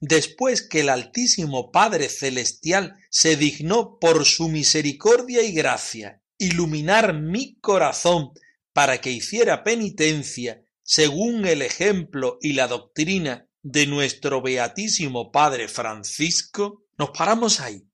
Después 0.00 0.60
que 0.60 0.80
el 0.80 0.88
Altísimo 0.88 1.70
Padre 1.70 2.08
Celestial 2.08 2.96
se 3.10 3.36
dignó 3.36 3.98
por 4.00 4.24
su 4.24 4.48
misericordia 4.48 5.42
y 5.42 5.52
gracia 5.52 6.20
iluminar 6.36 7.14
mi 7.14 7.54
corazón 7.60 8.32
para 8.74 9.00
que 9.00 9.10
hiciera 9.10 9.64
penitencia 9.64 10.62
según 10.82 11.46
el 11.46 11.62
ejemplo 11.62 12.38
y 12.42 12.52
la 12.52 12.66
doctrina 12.66 13.48
de 13.62 13.86
nuestro 13.86 14.42
beatísimo 14.42 15.32
Padre 15.32 15.68
Francisco, 15.68 16.84
nos 16.98 17.10
paramos 17.10 17.60
ahí. 17.60 17.88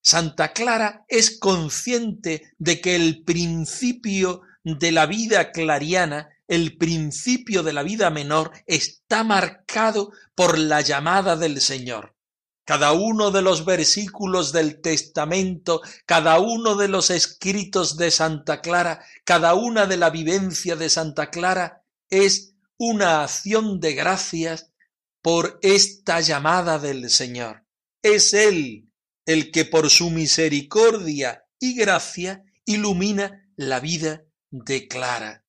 Santa 0.00 0.52
Clara 0.52 1.04
es 1.08 1.38
consciente 1.38 2.54
de 2.58 2.80
que 2.80 2.96
el 2.96 3.22
principio 3.22 4.40
de 4.64 4.90
la 4.90 5.06
vida 5.06 5.52
clariana, 5.52 6.30
el 6.48 6.78
principio 6.78 7.62
de 7.62 7.72
la 7.72 7.82
vida 7.82 8.08
menor, 8.10 8.52
está 8.66 9.24
marcado 9.24 10.12
por 10.34 10.58
la 10.58 10.80
llamada 10.80 11.36
del 11.36 11.60
Señor. 11.60 12.16
Cada 12.64 12.92
uno 12.92 13.32
de 13.32 13.42
los 13.42 13.64
versículos 13.64 14.52
del 14.52 14.80
Testamento, 14.80 15.80
cada 16.06 16.38
uno 16.38 16.76
de 16.76 16.86
los 16.86 17.10
escritos 17.10 17.96
de 17.96 18.12
Santa 18.12 18.60
Clara, 18.60 19.04
cada 19.24 19.54
una 19.54 19.86
de 19.86 19.96
la 19.96 20.10
vivencia 20.10 20.76
de 20.76 20.88
Santa 20.88 21.30
Clara 21.30 21.82
es 22.08 22.54
una 22.78 23.24
acción 23.24 23.80
de 23.80 23.94
gracias 23.94 24.70
por 25.22 25.58
esta 25.62 26.20
llamada 26.20 26.78
del 26.78 27.10
Señor. 27.10 27.64
Es 28.00 28.32
Él 28.32 28.88
el 29.26 29.50
que 29.50 29.64
por 29.64 29.90
su 29.90 30.10
misericordia 30.10 31.44
y 31.58 31.74
gracia 31.74 32.44
ilumina 32.64 33.48
la 33.56 33.80
vida 33.80 34.24
de 34.50 34.86
Clara. 34.86 35.44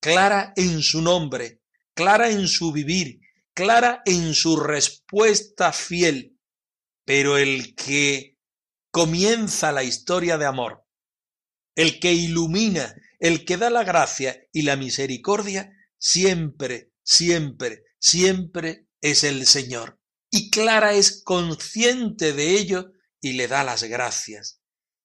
Clara 0.00 0.52
en 0.56 0.82
su 0.82 1.00
nombre, 1.02 1.60
clara 1.94 2.30
en 2.30 2.48
su 2.48 2.72
vivir, 2.72 3.20
clara 3.52 4.02
en 4.04 4.34
su 4.34 4.58
respuesta 4.58 5.72
fiel 5.72 6.29
pero 7.04 7.38
el 7.38 7.74
que 7.74 8.38
comienza 8.90 9.72
la 9.72 9.84
historia 9.84 10.38
de 10.38 10.46
amor, 10.46 10.84
el 11.74 12.00
que 12.00 12.12
ilumina, 12.12 12.94
el 13.18 13.44
que 13.44 13.56
da 13.56 13.70
la 13.70 13.84
gracia 13.84 14.40
y 14.52 14.62
la 14.62 14.76
misericordia, 14.76 15.72
siempre, 15.98 16.92
siempre, 17.02 17.84
siempre 17.98 18.86
es 19.00 19.24
el 19.24 19.46
Señor. 19.46 20.00
Y 20.30 20.50
Clara 20.50 20.94
es 20.94 21.22
consciente 21.22 22.32
de 22.32 22.52
ello 22.52 22.92
y 23.20 23.32
le 23.32 23.48
da 23.48 23.64
las 23.64 23.82
gracias. 23.84 24.60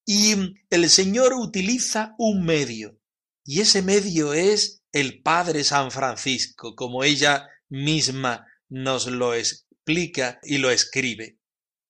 Y 0.05 0.36
el 0.69 0.89
Señor 0.89 1.34
utiliza 1.34 2.13
un 2.19 2.45
medio, 2.45 2.99
y 3.43 3.62
ese 3.62 3.81
medio 3.81 4.34
es 4.34 4.84
el 4.91 5.21
Padre 5.23 5.63
San 5.63 5.89
Francisco, 5.91 6.75
como 6.75 7.03
ella 7.03 7.47
misma 7.69 8.45
nos 8.69 9.08
lo 9.08 9.34
explica 9.34 10.39
y 10.43 10.60
lo 10.60 10.69
escribe 10.69 11.39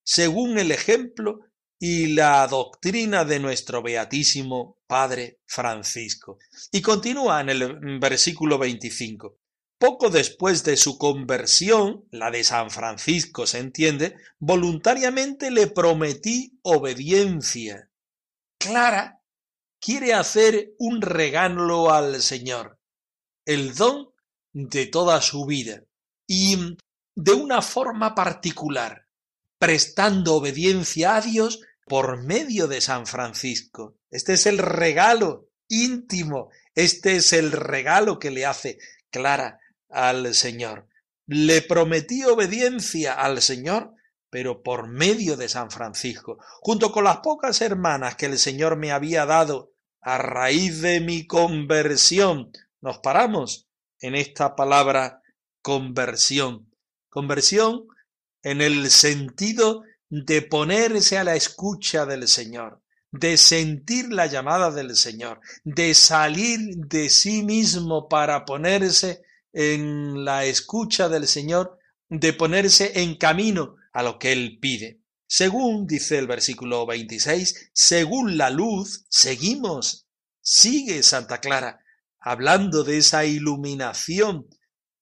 según 0.05 0.59
el 0.59 0.71
ejemplo 0.71 1.41
y 1.79 2.13
la 2.13 2.47
doctrina 2.47 3.25
de 3.25 3.39
nuestro 3.39 3.81
beatísimo 3.81 4.77
Padre 4.87 5.39
Francisco. 5.45 6.37
Y 6.71 6.81
continúa 6.81 7.41
en 7.41 7.49
el 7.49 7.99
versículo 7.99 8.57
25. 8.57 9.37
Poco 9.77 10.09
después 10.09 10.63
de 10.63 10.77
su 10.77 10.97
conversión, 10.97 12.05
la 12.11 12.31
de 12.31 12.43
San 12.43 12.69
Francisco 12.69 13.45
se 13.45 13.59
entiende, 13.59 14.15
voluntariamente 14.39 15.51
le 15.51 15.67
prometí 15.67 16.59
obediencia. 16.61 17.89
Clara 18.57 19.21
quiere 19.81 20.13
hacer 20.13 20.73
un 20.77 21.01
regalo 21.01 21.91
al 21.91 22.21
Señor, 22.21 22.79
el 23.45 23.75
don 23.75 24.13
de 24.53 24.85
toda 24.85 25.21
su 25.21 25.45
vida, 25.45 25.83
y 26.25 26.77
de 27.15 27.33
una 27.33 27.61
forma 27.61 28.15
particular 28.15 29.04
prestando 29.57 30.35
obediencia 30.35 31.15
a 31.15 31.21
Dios 31.21 31.61
por 31.85 32.23
medio 32.23 32.67
de 32.67 32.81
San 32.81 33.05
Francisco. 33.05 33.97
Este 34.09 34.33
es 34.33 34.45
el 34.45 34.57
regalo 34.57 35.49
íntimo, 35.67 36.49
este 36.73 37.17
es 37.17 37.33
el 37.33 37.51
regalo 37.51 38.19
que 38.19 38.31
le 38.31 38.45
hace 38.45 38.77
Clara 39.09 39.59
al 39.89 40.33
Señor. 40.33 40.87
Le 41.27 41.61
prometí 41.61 42.23
obediencia 42.23 43.13
al 43.13 43.41
Señor, 43.41 43.93
pero 44.29 44.61
por 44.63 44.87
medio 44.87 45.37
de 45.37 45.49
San 45.49 45.71
Francisco, 45.71 46.37
junto 46.61 46.91
con 46.91 47.03
las 47.03 47.17
pocas 47.17 47.61
hermanas 47.61 48.15
que 48.15 48.25
el 48.25 48.37
Señor 48.37 48.75
me 48.75 48.91
había 48.91 49.25
dado 49.25 49.71
a 50.01 50.17
raíz 50.17 50.81
de 50.81 50.99
mi 50.99 51.25
conversión. 51.25 52.51
Nos 52.81 52.99
paramos 52.99 53.67
en 53.99 54.15
esta 54.15 54.55
palabra 54.55 55.21
conversión 55.61 56.69
Conversión 57.15 57.87
en 58.45 58.61
el 58.61 58.91
sentido 58.91 59.83
de 60.07 60.43
ponerse 60.43 61.17
a 61.17 61.23
la 61.23 61.35
escucha 61.35 62.05
del 62.05 62.27
Señor, 62.27 62.79
de 63.11 63.37
sentir 63.37 64.13
la 64.13 64.27
llamada 64.27 64.69
del 64.69 64.95
Señor, 64.95 65.41
de 65.63 65.95
salir 65.95 66.59
de 66.77 67.09
sí 67.09 67.41
mismo 67.41 68.07
para 68.07 68.45
ponerse 68.45 69.23
en 69.51 70.23
la 70.23 70.45
escucha 70.45 71.09
del 71.09 71.27
Señor, 71.27 71.79
de 72.07 72.33
ponerse 72.33 73.01
en 73.01 73.17
camino 73.17 73.77
a 73.91 74.03
lo 74.03 74.19
que 74.19 74.31
Él 74.31 74.59
pide. 74.61 75.01
Según 75.25 75.87
dice 75.87 76.19
el 76.19 76.27
versículo 76.27 76.85
26, 76.85 77.71
según 77.73 78.37
la 78.37 78.51
luz, 78.51 79.07
seguimos. 79.09 80.05
Sigue 80.39 81.01
Santa 81.01 81.41
Clara 81.41 81.79
hablando 82.19 82.83
de 82.83 82.99
esa 82.99 83.25
iluminación, 83.25 84.47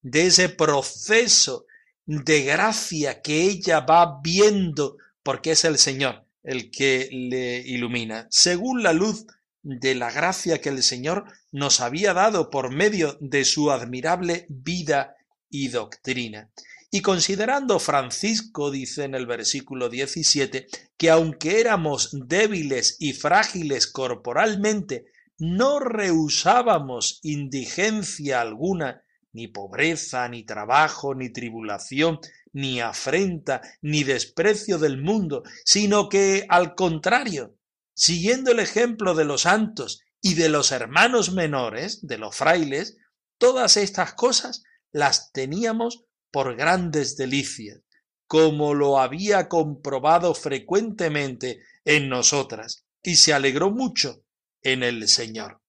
de 0.00 0.28
ese 0.28 0.48
proceso 0.48 1.66
de 2.06 2.42
gracia 2.42 3.22
que 3.22 3.42
ella 3.42 3.80
va 3.80 4.20
viendo 4.22 4.96
porque 5.22 5.52
es 5.52 5.64
el 5.64 5.78
Señor 5.78 6.24
el 6.42 6.70
que 6.70 7.08
le 7.10 7.60
ilumina, 7.60 8.26
según 8.30 8.82
la 8.82 8.92
luz 8.92 9.26
de 9.62 9.94
la 9.94 10.10
gracia 10.10 10.60
que 10.60 10.68
el 10.68 10.82
Señor 10.82 11.24
nos 11.50 11.80
había 11.80 12.12
dado 12.12 12.50
por 12.50 12.70
medio 12.70 13.16
de 13.20 13.46
su 13.46 13.70
admirable 13.70 14.44
vida 14.50 15.16
y 15.48 15.68
doctrina. 15.68 16.50
Y 16.90 17.00
considerando 17.00 17.80
Francisco, 17.80 18.70
dice 18.70 19.04
en 19.04 19.14
el 19.14 19.26
versículo 19.26 19.88
17, 19.88 20.68
que 20.96 21.10
aunque 21.10 21.60
éramos 21.60 22.10
débiles 22.12 22.98
y 23.00 23.14
frágiles 23.14 23.86
corporalmente, 23.86 25.06
no 25.38 25.80
rehusábamos 25.80 27.18
indigencia 27.22 28.42
alguna, 28.42 29.02
ni 29.34 29.48
pobreza, 29.48 30.28
ni 30.28 30.44
trabajo, 30.44 31.14
ni 31.14 31.28
tribulación, 31.30 32.20
ni 32.52 32.80
afrenta, 32.80 33.60
ni 33.82 34.04
desprecio 34.04 34.78
del 34.78 35.02
mundo, 35.02 35.42
sino 35.64 36.08
que, 36.08 36.46
al 36.48 36.74
contrario, 36.74 37.56
siguiendo 37.94 38.52
el 38.52 38.60
ejemplo 38.60 39.14
de 39.14 39.24
los 39.24 39.42
santos 39.42 40.02
y 40.22 40.34
de 40.34 40.48
los 40.48 40.72
hermanos 40.72 41.32
menores, 41.32 42.06
de 42.06 42.16
los 42.16 42.34
frailes, 42.34 42.96
todas 43.36 43.76
estas 43.76 44.14
cosas 44.14 44.62
las 44.92 45.32
teníamos 45.32 46.04
por 46.30 46.56
grandes 46.56 47.16
delicias, 47.16 47.80
como 48.26 48.72
lo 48.72 48.98
había 49.00 49.48
comprobado 49.48 50.34
frecuentemente 50.34 51.60
en 51.84 52.08
nosotras, 52.08 52.84
y 53.02 53.16
se 53.16 53.34
alegró 53.34 53.70
mucho 53.70 54.22
en 54.62 54.82
el 54.82 55.08
Señor. 55.08 55.60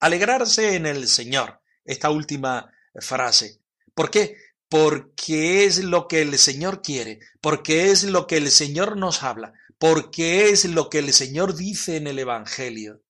Alegrarse 0.00 0.76
en 0.76 0.86
el 0.86 1.06
Señor, 1.08 1.60
esta 1.84 2.10
última 2.10 2.72
frase. 3.00 3.60
¿Por 3.94 4.10
qué? 4.10 4.36
Porque 4.68 5.64
es 5.64 5.84
lo 5.84 6.08
que 6.08 6.22
el 6.22 6.38
Señor 6.38 6.82
quiere, 6.82 7.20
porque 7.40 7.90
es 7.90 8.04
lo 8.04 8.26
que 8.26 8.38
el 8.38 8.50
Señor 8.50 8.96
nos 8.96 9.22
habla, 9.22 9.52
porque 9.78 10.48
es 10.50 10.64
lo 10.64 10.88
que 10.88 10.98
el 10.98 11.12
Señor 11.12 11.54
dice 11.54 11.96
en 11.96 12.06
el 12.06 12.18
Evangelio. 12.18 13.02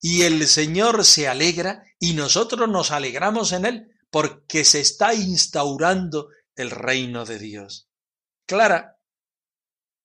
Y 0.00 0.22
el 0.22 0.46
Señor 0.48 1.04
se 1.04 1.28
alegra 1.28 1.84
y 1.98 2.14
nosotros 2.14 2.68
nos 2.68 2.90
alegramos 2.90 3.52
en 3.52 3.64
Él, 3.64 3.88
porque 4.10 4.64
se 4.64 4.80
está 4.80 5.14
instaurando 5.14 6.28
el 6.56 6.70
reino 6.70 7.24
de 7.24 7.38
Dios. 7.38 7.88
Clara 8.46 8.98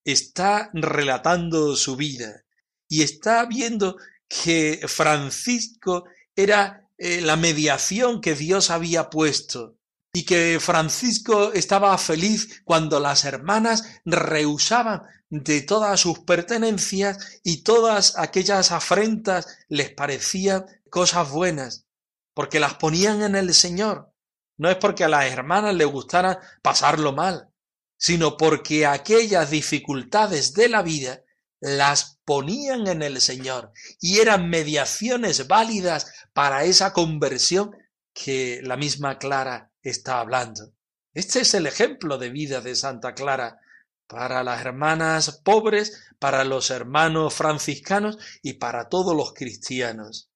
está 0.04 0.70
relatando 0.74 1.76
su 1.76 1.96
vida 1.96 2.44
y 2.88 3.04
está 3.04 3.46
viendo 3.46 3.98
que 4.28 4.82
Francisco 4.88 6.06
era 6.36 6.89
eh, 7.00 7.22
la 7.22 7.38
mediación 7.38 8.20
que 8.20 8.36
Dios 8.36 8.70
había 8.70 9.10
puesto 9.10 9.78
y 10.14 10.26
que 10.26 10.60
Francisco 10.60 11.54
estaba 11.54 11.98
feliz 11.98 12.62
cuando 12.66 13.00
las 13.00 13.24
hermanas 13.24 14.02
rehusaban 14.04 15.04
de 15.30 15.62
todas 15.62 15.98
sus 16.00 16.20
pertenencias 16.20 17.40
y 17.44 17.64
todas 17.64 18.18
aquellas 18.18 18.74
afrentas 18.74 19.60
les 19.70 19.92
parecían 19.92 20.66
cosas 20.90 21.32
buenas, 21.32 21.86
porque 22.34 22.60
las 22.60 22.74
ponían 22.74 23.22
en 23.22 23.36
el 23.36 23.54
Señor. 23.54 24.12
No 24.58 24.70
es 24.70 24.76
porque 24.76 25.06
a 25.06 25.10
las 25.10 25.32
hermanas 25.32 25.76
les 25.76 25.88
gustara 25.88 26.42
pasarlo 26.62 27.14
mal, 27.14 27.50
sino 27.98 28.36
porque 28.36 28.86
aquellas 28.86 29.52
dificultades 29.52 30.54
de 30.54 30.68
la 30.68 30.82
vida 30.82 31.22
las 31.60 32.20
ponían 32.26 32.88
en 32.88 33.02
el 33.02 33.22
Señor 33.22 33.72
y 34.00 34.20
eran 34.20 34.50
mediaciones 34.50 35.48
válidas 35.48 36.12
para 36.34 36.64
esa 36.64 36.94
conversión 36.94 37.76
que 38.14 38.62
la 38.64 38.78
misma 38.78 39.18
Clara 39.18 39.72
está 39.82 40.20
hablando. 40.20 40.74
Este 41.14 41.42
es 41.42 41.54
el 41.54 41.68
ejemplo 41.68 42.18
de 42.18 42.30
vida 42.30 42.62
de 42.62 42.76
Santa 42.76 43.14
Clara 43.14 43.60
para 44.08 44.44
las 44.44 44.62
hermanas 44.62 45.42
pobres, 45.44 46.02
para 46.18 46.44
los 46.44 46.70
hermanos 46.72 47.34
franciscanos 47.34 48.18
y 48.42 48.54
para 48.54 48.90
todos 48.90 49.16
los 49.16 49.34
cristianos. 49.34 50.30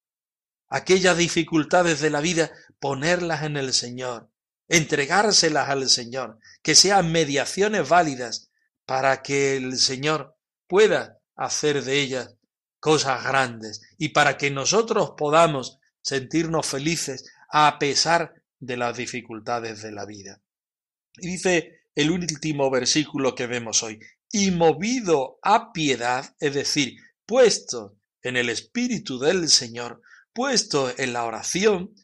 Aquellas 0.68 1.16
dificultades 1.16 2.00
de 2.00 2.10
la 2.10 2.20
vida, 2.20 2.50
ponerlas 2.78 3.42
en 3.42 3.56
el 3.56 3.72
Señor, 3.72 4.30
entregárselas 4.68 5.68
al 5.68 5.88
Señor, 5.88 6.38
que 6.62 6.74
sean 6.74 7.12
mediaciones 7.12 7.88
válidas 7.88 8.50
para 8.86 9.22
que 9.22 9.56
el 9.56 9.78
Señor 9.78 10.33
pueda 10.66 11.18
hacer 11.36 11.82
de 11.82 12.00
ellas 12.00 12.36
cosas 12.80 13.24
grandes 13.24 13.80
y 13.98 14.10
para 14.10 14.36
que 14.36 14.50
nosotros 14.50 15.14
podamos 15.16 15.78
sentirnos 16.02 16.66
felices 16.66 17.24
a 17.50 17.78
pesar 17.78 18.34
de 18.58 18.76
las 18.76 18.96
dificultades 18.96 19.82
de 19.82 19.92
la 19.92 20.04
vida. 20.04 20.40
Y 21.16 21.28
dice 21.28 21.84
el 21.94 22.10
último 22.10 22.70
versículo 22.70 23.34
que 23.34 23.46
vemos 23.46 23.82
hoy, 23.82 24.00
y 24.30 24.50
movido 24.50 25.38
a 25.42 25.72
piedad, 25.72 26.34
es 26.40 26.54
decir, 26.54 26.96
puesto 27.24 27.96
en 28.22 28.36
el 28.36 28.48
Espíritu 28.48 29.18
del 29.18 29.48
Señor, 29.48 30.02
puesto 30.32 30.92
en 30.98 31.12
la 31.12 31.24
oración, 31.24 31.94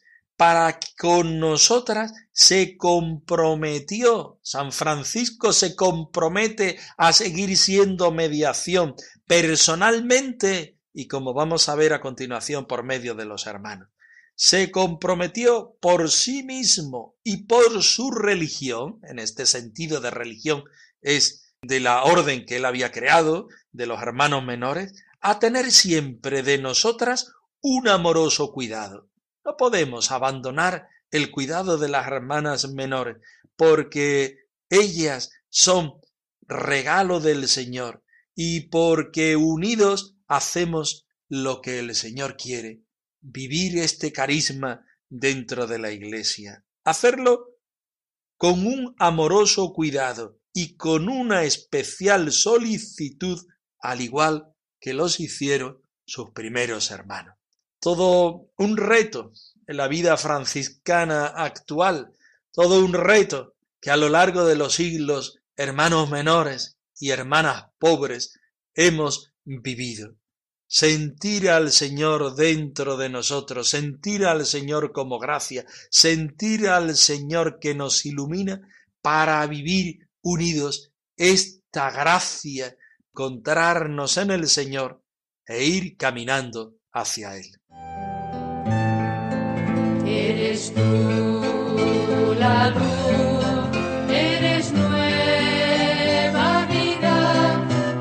para 0.41 0.79
con 0.97 1.39
nosotras 1.39 2.15
se 2.31 2.75
comprometió, 2.75 4.39
San 4.41 4.71
Francisco 4.71 5.53
se 5.53 5.75
compromete 5.75 6.79
a 6.97 7.13
seguir 7.13 7.55
siendo 7.55 8.11
mediación 8.11 8.95
personalmente 9.27 10.79
y 10.93 11.07
como 11.07 11.35
vamos 11.35 11.69
a 11.69 11.75
ver 11.75 11.93
a 11.93 12.01
continuación 12.01 12.65
por 12.65 12.81
medio 12.81 13.13
de 13.13 13.25
los 13.25 13.45
hermanos. 13.45 13.89
Se 14.33 14.71
comprometió 14.71 15.77
por 15.79 16.09
sí 16.09 16.41
mismo 16.41 17.17
y 17.23 17.43
por 17.45 17.83
su 17.83 18.09
religión, 18.09 18.99
en 19.03 19.19
este 19.19 19.45
sentido 19.45 20.01
de 20.01 20.09
religión 20.09 20.63
es 21.03 21.53
de 21.61 21.81
la 21.81 22.01
orden 22.01 22.47
que 22.47 22.55
él 22.55 22.65
había 22.65 22.91
creado, 22.91 23.47
de 23.71 23.85
los 23.85 24.01
hermanos 24.01 24.43
menores, 24.43 24.91
a 25.19 25.37
tener 25.37 25.71
siempre 25.71 26.41
de 26.41 26.57
nosotras 26.57 27.31
un 27.61 27.87
amoroso 27.87 28.51
cuidado 28.51 29.10
no 29.45 29.57
podemos 29.57 30.11
abandonar 30.11 30.87
el 31.09 31.31
cuidado 31.31 31.77
de 31.77 31.89
las 31.89 32.07
hermanas 32.07 32.69
menores, 32.69 33.17
porque 33.55 34.37
ellas 34.69 35.31
son 35.49 35.99
regalo 36.41 37.19
del 37.19 37.47
Señor 37.47 38.03
y 38.35 38.69
porque 38.69 39.35
unidos 39.35 40.15
hacemos 40.27 41.05
lo 41.27 41.61
que 41.61 41.79
el 41.79 41.95
Señor 41.95 42.37
quiere, 42.37 42.81
vivir 43.19 43.77
este 43.77 44.11
carisma 44.11 44.85
dentro 45.09 45.67
de 45.67 45.79
la 45.79 45.91
Iglesia, 45.91 46.65
hacerlo 46.83 47.47
con 48.37 48.65
un 48.65 48.95
amoroso 48.97 49.73
cuidado 49.73 50.39
y 50.53 50.75
con 50.75 51.09
una 51.09 51.43
especial 51.43 52.31
solicitud, 52.31 53.45
al 53.79 54.01
igual 54.01 54.53
que 54.79 54.93
los 54.93 55.19
hicieron 55.19 55.81
sus 56.05 56.31
primeros 56.31 56.91
hermanos 56.91 57.40
todo 57.81 58.51
un 58.57 58.77
reto 58.77 59.33
en 59.67 59.77
la 59.77 59.87
vida 59.87 60.15
franciscana 60.15 61.25
actual, 61.25 62.13
todo 62.53 62.85
un 62.85 62.93
reto 62.93 63.55
que 63.81 63.89
a 63.89 63.97
lo 63.97 64.07
largo 64.07 64.45
de 64.45 64.55
los 64.55 64.75
siglos 64.75 65.39
hermanos 65.55 66.09
menores 66.09 66.77
y 66.99 67.09
hermanas 67.09 67.65
pobres 67.79 68.39
hemos 68.75 69.33
vivido. 69.43 70.15
Sentir 70.67 71.49
al 71.49 71.71
Señor 71.71 72.35
dentro 72.35 72.95
de 72.97 73.09
nosotros, 73.09 73.69
sentir 73.69 74.25
al 74.25 74.45
Señor 74.45 74.93
como 74.93 75.17
gracia, 75.19 75.65
sentir 75.89 76.69
al 76.69 76.95
Señor 76.95 77.57
que 77.59 77.73
nos 77.73 78.05
ilumina 78.05 78.61
para 79.01 79.45
vivir 79.47 80.07
unidos 80.21 80.91
esta 81.17 81.89
gracia, 81.89 82.77
encontrarnos 83.09 84.17
en 84.17 84.31
el 84.31 84.47
Señor 84.47 85.03
e 85.45 85.65
ir 85.65 85.97
caminando 85.97 86.75
hacia 86.93 87.35
Él. 87.35 87.60
Nueva 94.73 96.67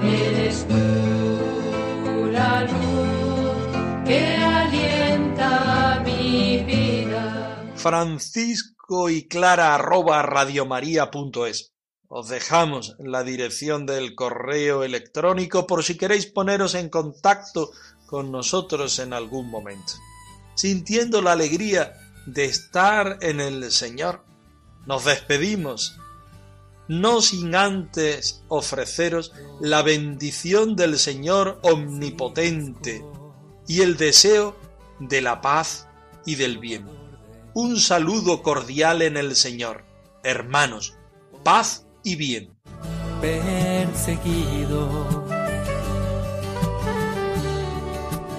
eres 0.02 0.66
tú 0.66 2.30
la 2.32 2.62
luz 2.62 4.06
que 4.06 4.36
alienta 4.36 6.02
mi 6.04 6.64
vida. 6.64 7.72
Francisco 7.76 9.08
y 9.10 9.28
Clara 9.28 9.74
arroba 9.74 10.22
radiomaria.es 10.22 11.72
Os 12.08 12.28
dejamos 12.28 12.96
la 12.98 13.22
dirección 13.22 13.86
del 13.86 14.14
correo 14.14 14.82
electrónico 14.82 15.66
por 15.66 15.84
si 15.84 15.96
queréis 15.96 16.26
poneros 16.26 16.74
en 16.74 16.88
contacto 16.88 17.70
con 18.06 18.32
nosotros 18.32 18.98
en 18.98 19.12
algún 19.12 19.48
momento. 19.48 19.92
Sintiendo 20.56 21.22
la 21.22 21.32
alegría 21.32 21.94
de 22.26 22.44
estar 22.44 23.18
en 23.20 23.40
el 23.40 23.70
Señor, 23.70 24.24
nos 24.86 25.04
despedimos, 25.04 25.96
no 26.88 27.20
sin 27.20 27.54
antes 27.54 28.42
ofreceros 28.48 29.32
la 29.60 29.82
bendición 29.82 30.74
del 30.74 30.98
Señor 30.98 31.60
omnipotente 31.62 33.04
y 33.68 33.82
el 33.82 33.96
deseo 33.96 34.56
de 34.98 35.20
la 35.20 35.40
paz 35.40 35.86
y 36.26 36.34
del 36.34 36.58
bien. 36.58 36.86
Un 37.54 37.78
saludo 37.78 38.42
cordial 38.42 39.02
en 39.02 39.16
el 39.16 39.36
Señor. 39.36 39.84
Hermanos, 40.22 40.94
paz 41.42 41.86
y 42.02 42.16
bien. 42.16 42.54
Perseguido 43.20 45.06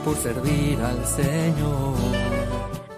por 0.03 0.17
servir 0.17 0.79
al 0.81 1.05
Señor. 1.05 2.30